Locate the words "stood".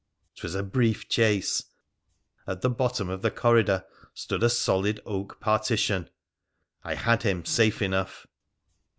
4.15-4.41